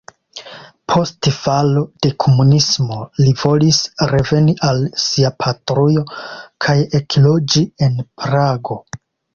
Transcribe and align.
Post 0.93 1.29
falo 1.35 1.83
de 2.05 2.11
komunismo 2.23 2.97
li 3.21 3.35
volis 3.43 3.83
reveni 4.15 4.57
al 4.71 4.83
sia 5.05 5.35
patrujo 5.45 6.05
kaj 6.67 6.77
ekloĝi 7.03 7.67
en 7.89 8.07
Prago. 8.23 8.83